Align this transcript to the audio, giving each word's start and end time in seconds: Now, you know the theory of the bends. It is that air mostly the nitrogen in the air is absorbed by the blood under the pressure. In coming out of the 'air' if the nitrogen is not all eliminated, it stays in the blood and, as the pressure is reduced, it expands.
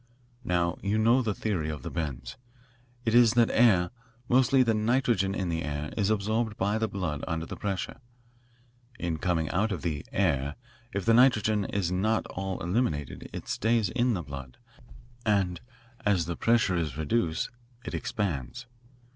Now, 0.43 0.79
you 0.81 0.97
know 0.97 1.21
the 1.21 1.35
theory 1.35 1.69
of 1.69 1.83
the 1.83 1.91
bends. 1.91 2.35
It 3.05 3.13
is 3.13 3.33
that 3.33 3.51
air 3.51 3.91
mostly 4.27 4.63
the 4.63 4.73
nitrogen 4.73 5.35
in 5.35 5.49
the 5.49 5.61
air 5.61 5.93
is 5.95 6.09
absorbed 6.09 6.57
by 6.57 6.79
the 6.79 6.87
blood 6.87 7.23
under 7.27 7.45
the 7.45 7.55
pressure. 7.55 8.01
In 8.97 9.17
coming 9.19 9.47
out 9.51 9.71
of 9.71 9.83
the 9.83 10.03
'air' 10.11 10.55
if 10.91 11.05
the 11.05 11.13
nitrogen 11.13 11.65
is 11.65 11.91
not 11.91 12.25
all 12.31 12.59
eliminated, 12.63 13.29
it 13.31 13.47
stays 13.47 13.89
in 13.89 14.15
the 14.15 14.23
blood 14.23 14.57
and, 15.23 15.61
as 16.03 16.25
the 16.25 16.35
pressure 16.35 16.75
is 16.75 16.97
reduced, 16.97 17.51
it 17.85 17.93
expands. 17.93 18.65